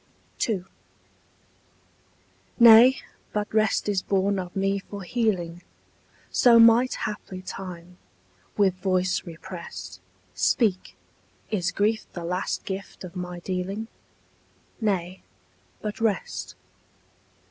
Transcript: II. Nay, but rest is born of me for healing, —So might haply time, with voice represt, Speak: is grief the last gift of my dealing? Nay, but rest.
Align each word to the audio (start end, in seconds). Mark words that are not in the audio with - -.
II. 0.49 0.65
Nay, 2.59 2.97
but 3.33 3.53
rest 3.53 3.87
is 3.87 4.01
born 4.01 4.39
of 4.39 4.55
me 4.55 4.79
for 4.79 5.03
healing, 5.03 5.61
—So 6.31 6.57
might 6.57 6.95
haply 7.05 7.43
time, 7.43 7.99
with 8.57 8.73
voice 8.73 9.23
represt, 9.27 9.99
Speak: 10.33 10.95
is 11.51 11.69
grief 11.71 12.07
the 12.13 12.25
last 12.25 12.65
gift 12.65 13.03
of 13.03 13.15
my 13.15 13.41
dealing? 13.41 13.89
Nay, 14.79 15.21
but 15.83 16.01
rest. 16.01 16.55